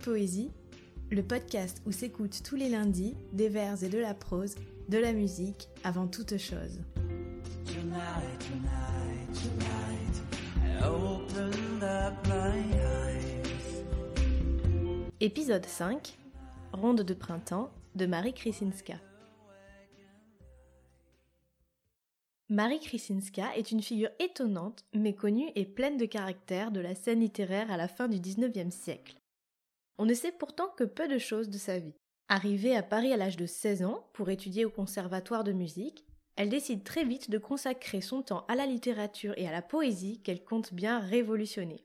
Poésie, 0.00 0.50
le 1.10 1.22
podcast 1.22 1.82
où 1.86 1.92
s'écoutent 1.92 2.42
tous 2.42 2.56
les 2.56 2.68
lundis 2.68 3.14
des 3.32 3.48
vers 3.48 3.82
et 3.82 3.88
de 3.88 3.98
la 3.98 4.14
prose, 4.14 4.56
de 4.88 4.98
la 4.98 5.12
musique 5.12 5.68
avant 5.82 6.06
toute 6.06 6.36
chose. 6.36 6.80
Épisode 15.20 15.66
5 15.66 16.18
Ronde 16.72 17.02
de 17.02 17.14
printemps 17.14 17.70
de 17.94 18.06
Marie 18.06 18.34
Krisinska. 18.34 18.94
Marie 22.50 22.80
Krisinska 22.80 23.56
est 23.56 23.70
une 23.70 23.82
figure 23.82 24.10
étonnante, 24.18 24.84
mais 24.92 25.14
connue 25.14 25.50
et 25.54 25.64
pleine 25.64 25.96
de 25.96 26.04
caractère 26.04 26.70
de 26.70 26.80
la 26.80 26.94
scène 26.94 27.20
littéraire 27.20 27.70
à 27.70 27.76
la 27.78 27.88
fin 27.88 28.06
du 28.06 28.20
XIXe 28.20 28.74
siècle. 28.74 29.16
On 29.98 30.06
ne 30.06 30.14
sait 30.14 30.32
pourtant 30.32 30.68
que 30.76 30.84
peu 30.84 31.08
de 31.08 31.18
choses 31.18 31.48
de 31.48 31.58
sa 31.58 31.78
vie. 31.78 31.94
Arrivée 32.28 32.74
à 32.74 32.82
Paris 32.82 33.12
à 33.12 33.16
l'âge 33.16 33.36
de 33.36 33.46
16 33.46 33.84
ans 33.84 34.08
pour 34.12 34.30
étudier 34.30 34.64
au 34.64 34.70
conservatoire 34.70 35.44
de 35.44 35.52
musique, 35.52 36.04
elle 36.36 36.48
décide 36.48 36.82
très 36.82 37.04
vite 37.04 37.30
de 37.30 37.38
consacrer 37.38 38.00
son 38.00 38.22
temps 38.22 38.44
à 38.48 38.56
la 38.56 38.66
littérature 38.66 39.34
et 39.36 39.46
à 39.46 39.52
la 39.52 39.62
poésie 39.62 40.20
qu'elle 40.22 40.42
compte 40.42 40.74
bien 40.74 40.98
révolutionner. 40.98 41.84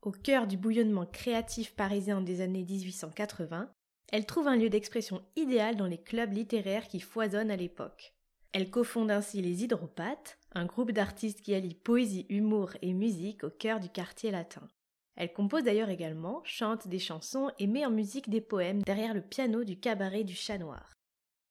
Au 0.00 0.10
cœur 0.10 0.46
du 0.46 0.56
bouillonnement 0.56 1.06
créatif 1.06 1.74
parisien 1.74 2.22
des 2.22 2.40
années 2.40 2.64
1880, 2.64 3.70
elle 4.12 4.26
trouve 4.26 4.48
un 4.48 4.56
lieu 4.56 4.70
d'expression 4.70 5.22
idéal 5.36 5.76
dans 5.76 5.86
les 5.86 5.98
clubs 5.98 6.32
littéraires 6.32 6.88
qui 6.88 7.00
foisonnent 7.00 7.50
à 7.50 7.56
l'époque. 7.56 8.14
Elle 8.52 8.70
cofonde 8.70 9.10
ainsi 9.10 9.42
les 9.42 9.64
Hydropathes, 9.64 10.38
un 10.52 10.64
groupe 10.64 10.92
d'artistes 10.92 11.40
qui 11.40 11.54
allie 11.54 11.74
poésie, 11.74 12.26
humour 12.28 12.70
et 12.82 12.92
musique 12.92 13.44
au 13.44 13.50
cœur 13.50 13.80
du 13.80 13.88
quartier 13.88 14.30
latin. 14.30 14.68
Elle 15.16 15.32
compose 15.32 15.62
d'ailleurs 15.62 15.90
également, 15.90 16.42
chante 16.44 16.88
des 16.88 16.98
chansons 16.98 17.50
et 17.58 17.66
met 17.66 17.86
en 17.86 17.90
musique 17.90 18.30
des 18.30 18.40
poèmes 18.40 18.82
derrière 18.82 19.14
le 19.14 19.22
piano 19.22 19.62
du 19.64 19.78
cabaret 19.78 20.24
du 20.24 20.34
Chat 20.34 20.58
Noir. 20.58 20.92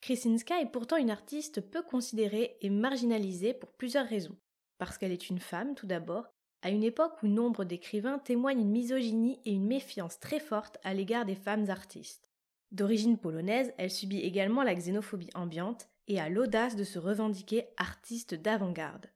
Krisinska 0.00 0.60
est 0.60 0.70
pourtant 0.70 0.96
une 0.96 1.10
artiste 1.10 1.60
peu 1.60 1.82
considérée 1.82 2.56
et 2.60 2.70
marginalisée 2.70 3.54
pour 3.54 3.72
plusieurs 3.72 4.06
raisons. 4.06 4.36
Parce 4.78 4.96
qu'elle 4.96 5.12
est 5.12 5.28
une 5.28 5.40
femme, 5.40 5.74
tout 5.74 5.86
d'abord, 5.86 6.28
à 6.62 6.70
une 6.70 6.84
époque 6.84 7.22
où 7.22 7.26
nombre 7.26 7.64
d'écrivains 7.64 8.18
témoignent 8.18 8.60
une 8.60 8.70
misogynie 8.70 9.40
et 9.44 9.52
une 9.52 9.66
méfiance 9.66 10.20
très 10.20 10.40
forte 10.40 10.78
à 10.84 10.94
l'égard 10.94 11.24
des 11.24 11.34
femmes 11.34 11.68
artistes. 11.68 12.30
D'origine 12.70 13.18
polonaise, 13.18 13.72
elle 13.76 13.90
subit 13.90 14.20
également 14.20 14.62
la 14.62 14.74
xénophobie 14.74 15.30
ambiante 15.34 15.88
et 16.06 16.20
a 16.20 16.28
l'audace 16.28 16.76
de 16.76 16.84
se 16.84 16.98
revendiquer 16.98 17.66
artiste 17.76 18.34
d'avant-garde. 18.34 19.06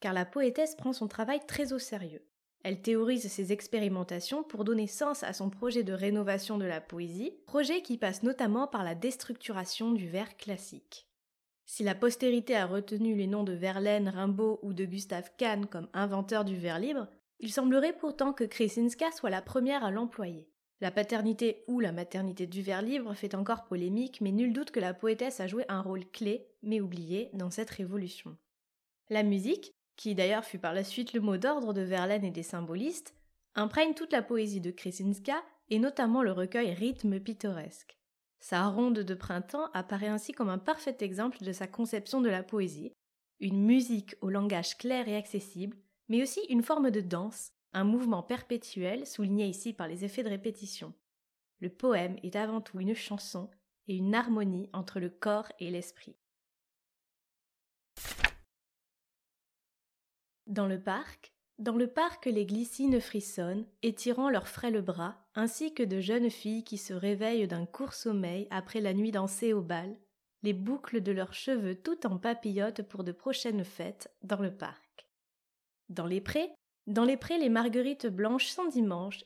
Car 0.00 0.12
la 0.12 0.24
poétesse 0.24 0.76
prend 0.76 0.92
son 0.92 1.08
travail 1.08 1.40
très 1.46 1.72
au 1.72 1.78
sérieux. 1.78 2.24
Elle 2.64 2.80
théorise 2.80 3.26
ses 3.28 3.52
expérimentations 3.52 4.44
pour 4.44 4.64
donner 4.64 4.86
sens 4.86 5.24
à 5.24 5.32
son 5.32 5.50
projet 5.50 5.82
de 5.82 5.92
rénovation 5.92 6.58
de 6.58 6.64
la 6.64 6.80
poésie, 6.80 7.32
projet 7.46 7.82
qui 7.82 7.98
passe 7.98 8.22
notamment 8.22 8.68
par 8.68 8.84
la 8.84 8.94
déstructuration 8.94 9.92
du 9.92 10.08
vers 10.08 10.36
classique. 10.36 11.08
Si 11.66 11.82
la 11.82 11.94
postérité 11.94 12.54
a 12.54 12.66
retenu 12.66 13.14
les 13.14 13.26
noms 13.26 13.44
de 13.44 13.52
Verlaine, 13.52 14.08
Rimbaud 14.08 14.60
ou 14.62 14.72
de 14.74 14.84
Gustave 14.84 15.30
Kahn 15.38 15.66
comme 15.66 15.88
inventeurs 15.92 16.44
du 16.44 16.56
vers 16.56 16.78
libre, 16.78 17.08
il 17.40 17.52
semblerait 17.52 17.96
pourtant 17.96 18.32
que 18.32 18.44
Kresinska 18.44 19.10
soit 19.10 19.30
la 19.30 19.42
première 19.42 19.84
à 19.84 19.90
l'employer. 19.90 20.48
La 20.80 20.90
paternité 20.90 21.64
ou 21.66 21.80
la 21.80 21.92
maternité 21.92 22.46
du 22.46 22.62
vers 22.62 22.82
libre 22.82 23.14
fait 23.14 23.34
encore 23.34 23.64
polémique, 23.64 24.20
mais 24.20 24.32
nul 24.32 24.52
doute 24.52 24.70
que 24.70 24.80
la 24.80 24.94
poétesse 24.94 25.40
a 25.40 25.46
joué 25.46 25.64
un 25.68 25.80
rôle 25.80 26.04
clé, 26.10 26.46
mais 26.62 26.80
oublié, 26.80 27.30
dans 27.32 27.50
cette 27.50 27.70
révolution. 27.70 28.36
La 29.08 29.22
musique, 29.22 29.74
qui 29.96 30.14
d'ailleurs 30.14 30.44
fut 30.44 30.58
par 30.58 30.74
la 30.74 30.84
suite 30.84 31.12
le 31.12 31.20
mot 31.20 31.36
d'ordre 31.36 31.72
de 31.72 31.82
Verlaine 31.82 32.24
et 32.24 32.30
des 32.30 32.42
symbolistes, 32.42 33.14
imprègne 33.54 33.94
toute 33.94 34.12
la 34.12 34.22
poésie 34.22 34.60
de 34.60 34.70
Kresinska 34.70 35.42
et 35.68 35.78
notamment 35.78 36.22
le 36.22 36.32
recueil 36.32 36.72
Rythme 36.72 37.20
pittoresque. 37.20 37.98
Sa 38.40 38.66
ronde 38.66 38.98
de 38.98 39.14
printemps 39.14 39.70
apparaît 39.72 40.08
ainsi 40.08 40.32
comme 40.32 40.48
un 40.48 40.58
parfait 40.58 40.96
exemple 41.00 41.44
de 41.44 41.52
sa 41.52 41.66
conception 41.66 42.20
de 42.20 42.28
la 42.28 42.42
poésie, 42.42 42.92
une 43.40 43.62
musique 43.64 44.16
au 44.20 44.30
langage 44.30 44.76
clair 44.76 45.08
et 45.08 45.16
accessible, 45.16 45.76
mais 46.08 46.22
aussi 46.22 46.40
une 46.48 46.62
forme 46.62 46.90
de 46.90 47.00
danse, 47.00 47.52
un 47.72 47.84
mouvement 47.84 48.22
perpétuel 48.22 49.06
souligné 49.06 49.46
ici 49.46 49.72
par 49.72 49.88
les 49.88 50.04
effets 50.04 50.22
de 50.22 50.28
répétition. 50.28 50.92
Le 51.60 51.70
poème 51.70 52.16
est 52.22 52.36
avant 52.36 52.60
tout 52.60 52.80
une 52.80 52.94
chanson 52.94 53.50
et 53.86 53.96
une 53.96 54.14
harmonie 54.14 54.68
entre 54.72 55.00
le 55.00 55.08
corps 55.08 55.50
et 55.58 55.70
l'esprit. 55.70 56.16
Dans 60.52 60.66
le 60.66 60.78
parc, 60.78 61.32
dans 61.58 61.76
le 61.76 61.86
parc 61.86 62.26
les 62.26 62.44
glycines 62.44 63.00
frissonnent, 63.00 63.64
étirant 63.82 64.28
leurs 64.28 64.48
frêles 64.48 64.82
bras, 64.82 65.16
ainsi 65.34 65.72
que 65.72 65.82
de 65.82 65.98
jeunes 65.98 66.28
filles 66.28 66.62
qui 66.62 66.76
se 66.76 66.92
réveillent 66.92 67.48
d'un 67.48 67.64
court 67.64 67.94
sommeil 67.94 68.48
après 68.50 68.82
la 68.82 68.92
nuit 68.92 69.12
dansée 69.12 69.54
au 69.54 69.62
bal, 69.62 69.96
les 70.42 70.52
boucles 70.52 71.00
de 71.00 71.10
leurs 71.10 71.32
cheveux 71.32 71.74
tout 71.74 72.06
en 72.06 72.18
papillotent 72.18 72.82
pour 72.82 73.02
de 73.02 73.12
prochaines 73.12 73.64
fêtes 73.64 74.14
dans 74.22 74.40
le 74.40 74.54
parc. 74.54 75.08
Dans 75.88 76.04
les 76.04 76.20
prés, 76.20 76.50
dans 76.86 77.06
les 77.06 77.16
prés 77.16 77.38
les 77.38 77.48
marguerites 77.48 78.08
blanches 78.08 78.48
sont 78.48 78.68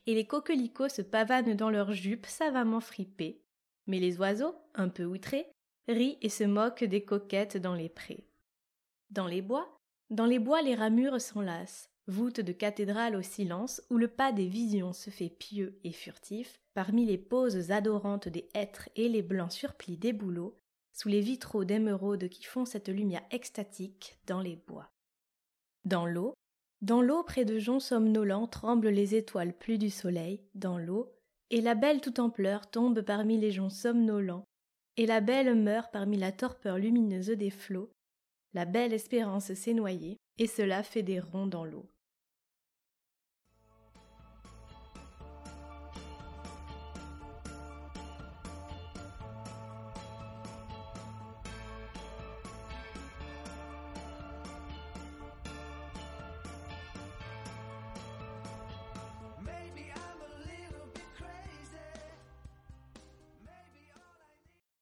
et 0.06 0.14
les 0.14 0.26
coquelicots 0.28 0.88
se 0.88 1.02
pavanent 1.02 1.56
dans 1.56 1.70
leurs 1.70 1.90
jupes 1.90 2.26
savamment 2.26 2.78
fripées, 2.78 3.42
mais 3.88 3.98
les 3.98 4.16
oiseaux, 4.18 4.54
un 4.76 4.88
peu 4.88 5.04
outrés, 5.04 5.48
rient 5.88 6.18
et 6.22 6.28
se 6.28 6.44
moquent 6.44 6.84
des 6.84 7.04
coquettes 7.04 7.56
dans 7.56 7.74
les 7.74 7.88
prés. 7.88 8.28
Dans 9.10 9.26
les 9.26 9.42
bois, 9.42 9.75
dans 10.10 10.26
les 10.26 10.38
bois 10.38 10.62
les 10.62 10.74
ramures 10.74 11.20
s'enlacent, 11.20 11.90
voûtes 12.06 12.40
de 12.40 12.52
cathédrale 12.52 13.16
au 13.16 13.22
silence 13.22 13.82
où 13.90 13.96
le 13.96 14.08
pas 14.08 14.32
des 14.32 14.46
visions 14.46 14.92
se 14.92 15.10
fait 15.10 15.28
pieux 15.28 15.78
et 15.84 15.92
furtif, 15.92 16.60
parmi 16.74 17.04
les 17.04 17.18
poses 17.18 17.70
adorantes 17.70 18.28
des 18.28 18.48
hêtres 18.54 18.88
et 18.96 19.08
les 19.08 19.22
blancs 19.22 19.52
surplis 19.52 19.96
des 19.96 20.12
bouleaux, 20.12 20.56
sous 20.92 21.08
les 21.08 21.20
vitraux 21.20 21.64
d'émeraude 21.64 22.28
qui 22.28 22.44
font 22.44 22.64
cette 22.64 22.88
lumière 22.88 23.24
extatique 23.30 24.18
dans 24.26 24.40
les 24.40 24.56
bois. 24.56 24.90
Dans 25.84 26.06
l'eau, 26.06 26.34
dans 26.82 27.02
l'eau 27.02 27.22
près 27.22 27.44
de 27.44 27.58
joncs 27.58 27.82
somnolents 27.82 28.46
tremblent 28.46 28.88
les 28.88 29.14
étoiles 29.14 29.56
plus 29.56 29.78
du 29.78 29.90
soleil, 29.90 30.40
dans 30.54 30.78
l'eau, 30.78 31.12
et 31.50 31.60
la 31.60 31.74
belle 31.74 32.00
tout 32.00 32.20
en 32.20 32.30
pleurs 32.30 32.70
tombe 32.70 33.02
parmi 33.02 33.38
les 33.38 33.50
joncs 33.50 33.72
somnolents, 33.72 34.44
et 34.96 35.06
la 35.06 35.20
belle 35.20 35.54
meurt 35.54 35.92
parmi 35.92 36.16
la 36.16 36.32
torpeur 36.32 36.78
lumineuse 36.78 37.28
des 37.28 37.50
flots, 37.50 37.90
la 38.56 38.64
belle 38.64 38.94
espérance 38.94 39.52
s'est 39.52 39.74
noyée, 39.74 40.16
et 40.38 40.46
cela 40.46 40.82
fait 40.82 41.02
des 41.02 41.20
ronds 41.20 41.46
dans 41.46 41.66
l'eau. 41.66 41.90